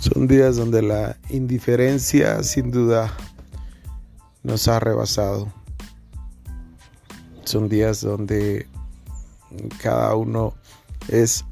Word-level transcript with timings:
Son 0.00 0.26
días 0.26 0.56
donde 0.56 0.80
la 0.80 1.18
indiferencia 1.28 2.42
sin 2.42 2.70
duda 2.70 3.14
nos 4.42 4.66
ha 4.66 4.80
rebasado. 4.80 5.52
Son 7.44 7.68
días 7.68 8.00
donde 8.00 8.66
cada 9.82 10.14
uno 10.14 10.54
es 11.08 11.44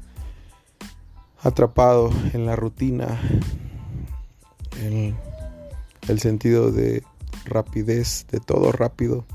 atrapado 1.43 2.09
en 2.33 2.47
la 2.47 2.55
rutina, 2.55 3.21
en 4.81 5.15
el 6.07 6.19
sentido 6.19 6.71
de 6.71 7.03
rapidez, 7.45 8.25
de 8.31 8.39
todo 8.39 8.71
rápido. 8.71 9.25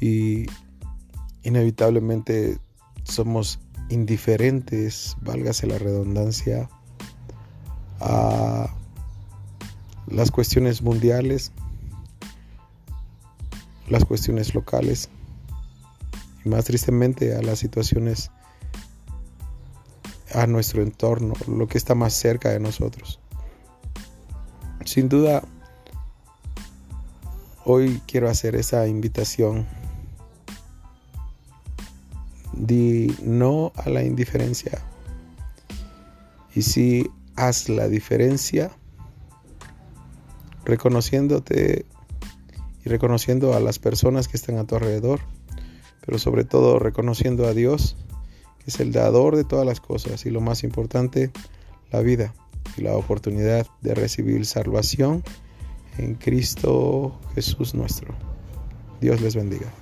Y 0.00 0.46
inevitablemente 1.44 2.58
somos 3.04 3.60
indiferentes, 3.92 5.16
válgase 5.20 5.66
la 5.66 5.78
redundancia, 5.78 6.68
a 8.00 8.74
las 10.08 10.30
cuestiones 10.30 10.82
mundiales, 10.82 11.52
las 13.88 14.04
cuestiones 14.04 14.54
locales 14.54 15.08
y 16.44 16.48
más 16.48 16.64
tristemente 16.64 17.36
a 17.36 17.42
las 17.42 17.58
situaciones 17.58 18.30
a 20.34 20.46
nuestro 20.46 20.82
entorno, 20.82 21.34
lo 21.46 21.68
que 21.68 21.78
está 21.78 21.94
más 21.94 22.14
cerca 22.14 22.50
de 22.50 22.58
nosotros. 22.58 23.20
Sin 24.84 25.08
duda, 25.08 25.42
hoy 27.64 28.00
quiero 28.06 28.28
hacer 28.28 28.56
esa 28.56 28.86
invitación. 28.86 29.66
Di 32.52 33.14
no 33.22 33.72
a 33.76 33.88
la 33.88 34.02
indiferencia. 34.02 34.82
Y 36.54 36.62
si 36.62 37.10
haz 37.36 37.68
la 37.68 37.88
diferencia 37.88 38.70
reconociéndote 40.64 41.86
y 42.84 42.88
reconociendo 42.88 43.54
a 43.54 43.60
las 43.60 43.78
personas 43.78 44.28
que 44.28 44.36
están 44.36 44.58
a 44.58 44.64
tu 44.64 44.76
alrededor, 44.76 45.20
pero 46.04 46.18
sobre 46.18 46.44
todo 46.44 46.78
reconociendo 46.78 47.46
a 47.46 47.54
Dios, 47.54 47.96
que 48.58 48.70
es 48.70 48.80
el 48.80 48.92
dador 48.92 49.36
de 49.36 49.44
todas 49.44 49.66
las 49.66 49.80
cosas 49.80 50.26
y 50.26 50.30
lo 50.30 50.40
más 50.40 50.62
importante, 50.64 51.30
la 51.90 52.00
vida 52.00 52.34
y 52.76 52.82
la 52.82 52.96
oportunidad 52.96 53.66
de 53.80 53.94
recibir 53.94 54.46
salvación 54.46 55.22
en 55.98 56.14
Cristo 56.14 57.18
Jesús 57.34 57.74
nuestro. 57.74 58.14
Dios 59.00 59.20
les 59.20 59.34
bendiga. 59.34 59.72